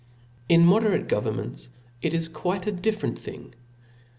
[0.49, 1.69] In moderate governments
[2.01, 3.53] it is quite a different thing.